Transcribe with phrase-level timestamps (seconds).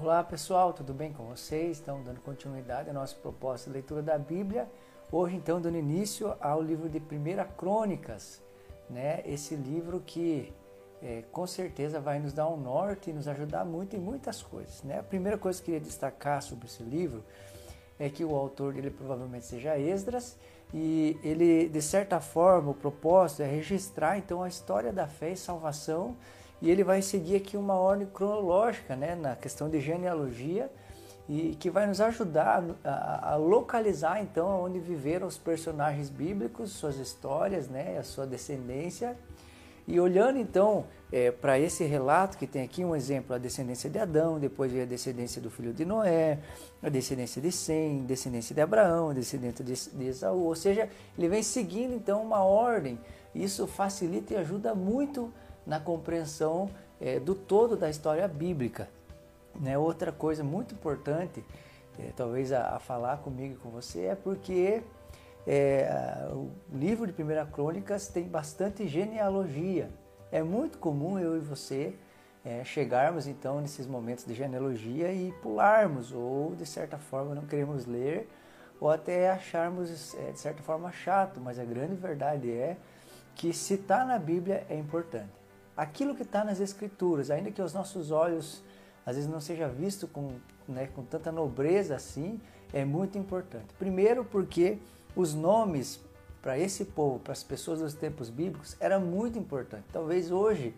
[0.00, 1.78] Olá pessoal, tudo bem com vocês?
[1.78, 4.70] Estamos dando continuidade à nossa proposta de leitura da Bíblia.
[5.10, 8.40] Hoje, então, dando início ao livro de Primeira Crônicas,
[8.88, 9.24] né?
[9.26, 10.52] Esse livro que
[11.02, 14.84] é, com certeza vai nos dar um norte e nos ajudar muito em muitas coisas,
[14.84, 15.00] né?
[15.00, 17.24] A primeira coisa que eu queria destacar sobre esse livro
[17.98, 20.38] é que o autor dele provavelmente seja Esdras
[20.72, 25.36] e ele, de certa forma, o propósito é registrar então a história da fé e
[25.36, 26.16] salvação
[26.60, 30.70] e ele vai seguir aqui uma ordem cronológica, né, na questão de genealogia
[31.28, 36.96] e que vai nos ajudar a, a, localizar então onde viveram os personagens bíblicos, suas
[36.96, 39.16] histórias, né, a sua descendência.
[39.86, 43.98] E olhando então é, para esse relato que tem aqui um exemplo, a descendência de
[43.98, 46.38] Adão, depois vem a descendência do filho de Noé,
[46.82, 51.42] a descendência de Sem, descendência de Abraão, descendência de, de Esaú, ou seja, ele vem
[51.42, 52.98] seguindo então uma ordem.
[53.34, 55.32] Isso facilita e ajuda muito
[55.68, 58.88] na compreensão é, do todo da história bíblica.
[59.60, 59.76] Né?
[59.76, 61.44] Outra coisa muito importante,
[61.98, 64.82] é, talvez a, a, falar comigo e com você, é porque
[65.46, 69.90] é, o livro de Primeira Crônicas tem bastante genealogia.
[70.32, 71.94] É muito comum eu e você
[72.64, 78.26] chegarmos então nesses momentos de genealogia e pularmos, ou de certa forma não queremos ler,
[78.80, 82.78] ou até acharmos de certa forma chato, mas a grande verdade é
[83.34, 85.37] que se está na Bíblia é importante.
[85.78, 88.64] Aquilo que está nas Escrituras, ainda que os nossos olhos
[89.06, 90.32] às vezes não seja visto com,
[90.66, 92.40] né, com tanta nobreza assim,
[92.72, 93.72] é muito importante.
[93.78, 94.78] Primeiro, porque
[95.14, 96.00] os nomes
[96.42, 99.84] para esse povo, para as pessoas dos tempos bíblicos, era muito importante.
[99.92, 100.74] Talvez hoje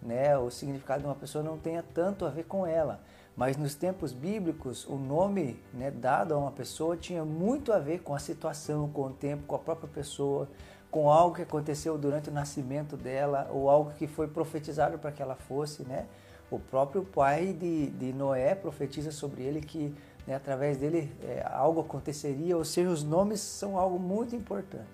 [0.00, 3.02] né, o significado de uma pessoa não tenha tanto a ver com ela,
[3.36, 8.00] mas nos tempos bíblicos o nome né, dado a uma pessoa tinha muito a ver
[8.00, 10.48] com a situação, com o tempo, com a própria pessoa,
[10.90, 15.22] com algo que aconteceu durante o nascimento dela ou algo que foi profetizado para que
[15.22, 16.06] ela fosse, né?
[16.50, 19.94] O próprio pai de, de Noé profetiza sobre ele que
[20.26, 24.86] né, através dele é, algo aconteceria, ou seja, os nomes são algo muito importante.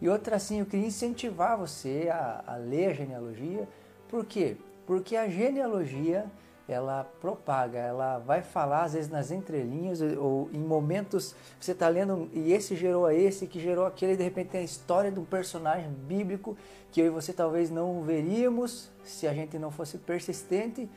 [0.00, 3.68] E outra assim, eu queria incentivar você a, a ler a genealogia,
[4.08, 4.56] por quê?
[4.86, 6.26] Porque a genealogia
[6.68, 12.30] ela propaga, ela vai falar às vezes nas entrelinhas ou em momentos você está lendo
[12.32, 15.18] e esse gerou a esse, que gerou aquele, e de repente tem a história de
[15.18, 16.56] um personagem bíblico
[16.90, 20.88] que eu e você talvez não veríamos se a gente não fosse persistente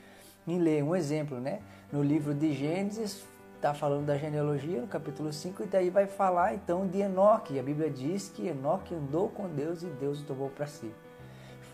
[0.46, 0.82] em ler.
[0.82, 1.60] Um exemplo, né?
[1.90, 3.24] No livro de Gênesis
[3.56, 7.58] está falando da genealogia no capítulo 5 e daí vai falar então de Enoque.
[7.58, 10.92] A Bíblia diz que Enoque andou com Deus e Deus o tomou para si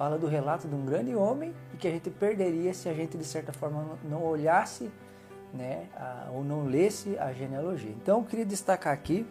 [0.02, 3.16] fala do relato de um grande homem e que a gente perderia se a gente
[3.16, 4.90] de certa forma não olhasse
[5.54, 7.92] né, a, ou não lesse a genealogia.
[7.92, 9.24] Então eu queria destacar aqui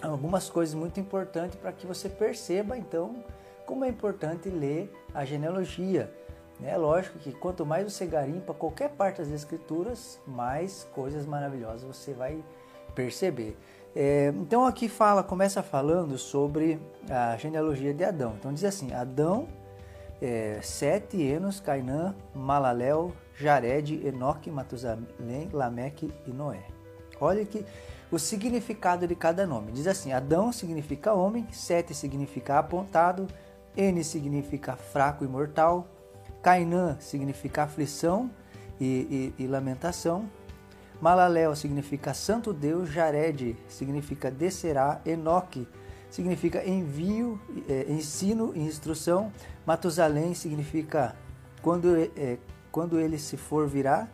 [0.00, 3.16] algumas coisas muito importantes para que você perceba então
[3.66, 6.08] como é importante ler a genealogia.
[6.62, 12.12] É lógico que quanto mais você garimpa qualquer parte das escrituras, mais coisas maravilhosas você
[12.12, 12.44] vai
[12.94, 13.58] perceber.
[13.92, 16.78] É, então aqui fala, começa falando sobre
[17.10, 18.36] a genealogia de Adão.
[18.38, 19.65] Então diz assim: Adão
[20.20, 26.64] é, Sete, Enos, Cainã, Malalel, Jared, Enoque, Matusalém, Lameque e Noé.
[27.20, 27.64] Olha que
[28.10, 29.72] o significado de cada nome.
[29.72, 33.26] Diz assim: Adão significa homem, Sete significa apontado,
[33.76, 35.86] N significa fraco e mortal,
[36.42, 38.30] Cainã significa aflição
[38.80, 40.30] e, e, e lamentação,
[41.00, 45.85] Malalel significa santo Deus, Jared significa descerá, Enoque significa
[46.66, 49.32] envio, é, ensino e instrução.
[49.64, 51.14] Matusalém significa
[51.62, 52.38] quando, é,
[52.70, 54.10] quando ele se for virar.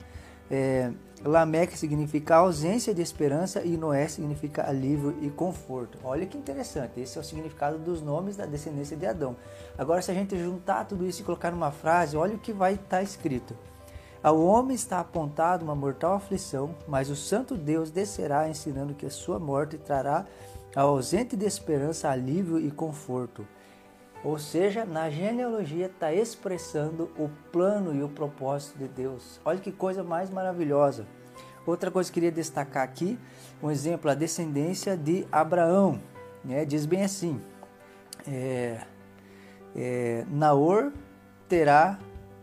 [0.51, 0.93] É,
[1.25, 5.99] Lameque significa ausência de esperança e Noé significa alívio e conforto.
[6.03, 9.37] Olha que interessante, esse é o significado dos nomes da descendência de Adão.
[9.79, 12.75] Agora, se a gente juntar tudo isso e colocar numa frase, olha o que vai
[12.75, 13.57] estar tá escrito.
[14.23, 19.11] Ao homem está apontado uma mortal aflição, mas o santo Deus descerá ensinando que a
[19.11, 20.27] sua morte trará
[20.75, 23.47] ausente de esperança, alívio e conforto.
[24.25, 29.41] Ou seja, na genealogia está expressando o plano e o propósito de Deus.
[29.45, 31.07] Olha que coisa mais maravilhosa.
[31.67, 33.19] Outra coisa que eu queria destacar aqui,
[33.63, 36.01] um exemplo, a descendência de Abraão.
[36.45, 36.65] Né?
[36.65, 37.41] Diz bem assim:
[38.27, 38.81] é,
[39.75, 40.93] é, Naor,
[41.49, 41.99] Terá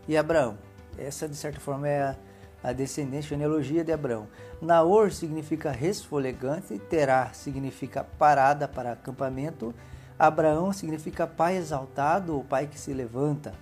[0.06, 0.58] e Abraão.
[0.98, 2.16] Essa, de certa forma, é a
[2.62, 4.28] a descendência, genealogia de Abraão.
[4.60, 9.74] Naor significa resfolegante, Terá significa parada para acampamento,
[10.18, 13.54] Abraão significa pai exaltado ou pai que se levanta.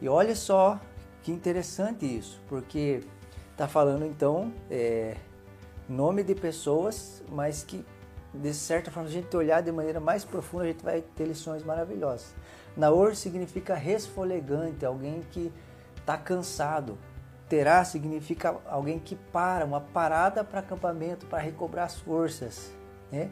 [0.00, 0.80] E olha só
[1.22, 3.02] que interessante isso, porque
[3.52, 5.16] está falando então é,
[5.88, 7.84] nome de pessoas, mas que
[8.34, 11.24] de certa forma, se a gente olhar de maneira mais profunda, a gente vai ter
[11.24, 12.34] lições maravilhosas.
[12.76, 15.52] Naor significa resfolegante, alguém que
[15.96, 16.98] está cansado,
[17.48, 22.74] Terá significa alguém que para, uma parada para acampamento, para recobrar as forças.
[23.12, 23.30] Né?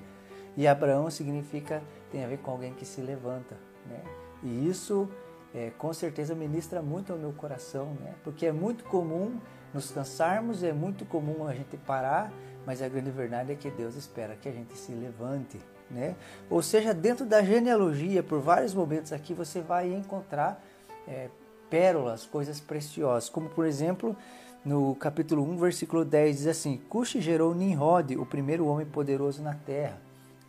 [0.56, 3.56] E Abraão significa, tem a ver com alguém que se levanta.
[3.86, 4.00] Né?
[4.42, 5.08] E isso
[5.54, 8.14] é, com certeza ministra muito ao meu coração, né?
[8.22, 9.38] porque é muito comum
[9.72, 12.30] nos cansarmos, é muito comum a gente parar,
[12.66, 15.58] mas a grande verdade é que Deus espera que a gente se levante.
[15.90, 16.16] Né?
[16.48, 20.62] Ou seja, dentro da genealogia, por vários momentos aqui, você vai encontrar
[21.06, 21.28] é,
[21.72, 24.14] pérolas, coisas preciosas, como por exemplo,
[24.62, 29.54] no capítulo 1, versículo 10, diz assim: Cuxi gerou Nimrod, o primeiro homem poderoso na
[29.54, 29.98] terra.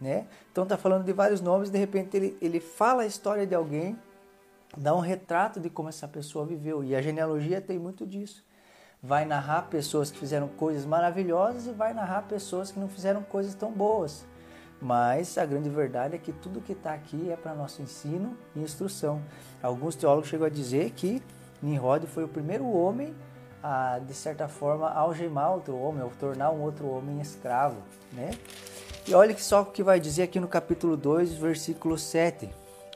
[0.02, 0.28] Né?
[0.52, 3.98] Então está falando de vários nomes, de repente ele, ele fala a história de alguém,
[4.76, 6.84] dá um retrato de como essa pessoa viveu.
[6.84, 8.44] E a genealogia tem muito disso.
[9.02, 13.56] Vai narrar pessoas que fizeram coisas maravilhosas e vai narrar pessoas que não fizeram coisas
[13.56, 14.26] tão boas.
[14.84, 18.60] Mas a grande verdade é que tudo que está aqui é para nosso ensino e
[18.60, 19.22] instrução.
[19.62, 21.24] Alguns teólogos chegam a dizer que
[21.62, 23.16] Nimrod foi o primeiro homem
[23.64, 27.78] a, de certa forma, algemar outro homem, ou tornar um outro homem escravo.
[28.12, 28.32] Né?
[29.08, 32.50] E olha só o que vai dizer aqui no capítulo 2, versículo 7.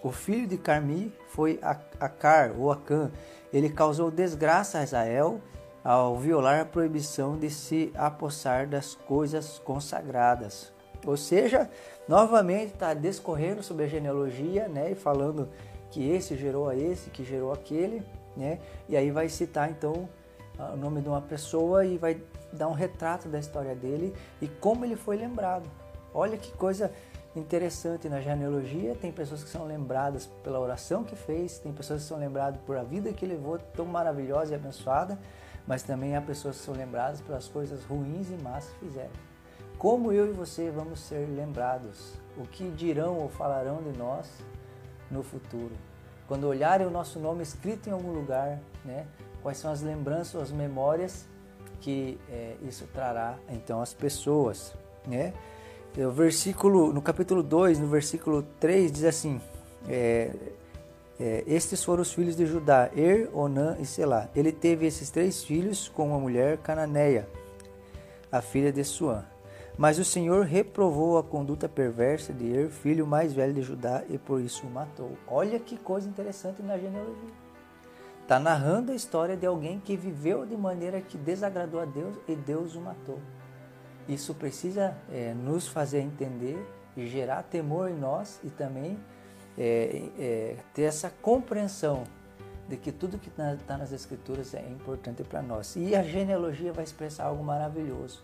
[0.04, 1.57] O filho de Carmi foi
[2.01, 3.10] Acar, ou Acã.
[3.54, 5.39] Ele causou desgraça a Israel
[5.86, 10.75] ao violar a proibição de se apossar das coisas consagradas.
[11.09, 11.69] Ou seja,
[12.07, 15.50] novamente está discorrendo sobre a genealogia, né, e falando
[15.89, 18.04] que esse gerou a esse, que gerou aquele,
[18.36, 18.59] né?
[18.89, 20.07] E aí vai citar então
[20.74, 22.21] o nome de uma pessoa e vai
[22.51, 25.69] dar um retrato da história dele e como ele foi lembrado.
[26.13, 26.92] Olha que coisa
[27.36, 32.07] interessante na genealogia, tem pessoas que são lembradas pela oração que fez, tem pessoas que
[32.07, 35.18] são lembradas por a vida que levou tão maravilhosa e abençoada,
[35.68, 39.37] mas também há pessoas que são lembradas pelas coisas ruins e más que fizeram.
[39.77, 42.13] Como eu e você vamos ser lembrados?
[42.35, 44.27] O que dirão ou falarão de nós
[45.12, 45.75] no futuro?
[46.27, 49.06] Quando olharem o nosso nome escrito em algum lugar, né?
[49.44, 51.27] Quais são as lembranças, as memórias
[51.79, 54.74] que é, isso trará então às pessoas,
[55.06, 55.31] né?
[55.95, 59.39] O versículo, no capítulo 2, no versículo 3, diz assim:
[59.88, 60.31] é,
[61.19, 64.27] é, Estes foram os filhos de Judá, Er, Onã e Selá.
[64.35, 67.27] Ele teve esses três filhos com uma mulher cananeia,
[68.31, 69.24] a filha de Suã.
[69.77, 74.18] Mas o Senhor reprovou a conduta perversa de Er, filho mais velho de Judá, e
[74.18, 75.15] por isso o matou.
[75.27, 77.29] Olha que coisa interessante na genealogia.
[78.24, 82.35] Está narrando a história de alguém que viveu de maneira que desagradou a Deus e
[82.35, 83.19] Deus o matou.
[84.09, 86.57] Isso precisa é, nos fazer entender
[86.95, 88.97] e gerar temor em nós e também
[89.56, 92.03] é, é, ter essa compreensão
[92.68, 95.75] de que tudo que está nas Escrituras é importante para nós.
[95.75, 98.24] E a genealogia vai expressar algo maravilhoso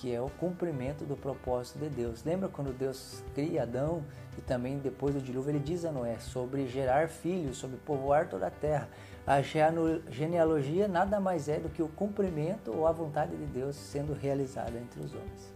[0.00, 2.24] que é o cumprimento do propósito de Deus.
[2.24, 4.02] Lembra quando Deus cria Adão
[4.38, 8.46] e também depois do dilúvio ele diz a Noé sobre gerar filhos, sobre povoar toda
[8.46, 8.88] a terra.
[9.26, 14.14] A genealogia nada mais é do que o cumprimento ou a vontade de Deus sendo
[14.14, 15.54] realizada entre os homens.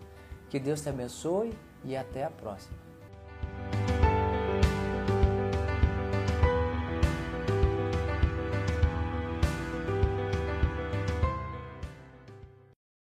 [0.51, 2.84] Que Deus te abençoe e até a próxima.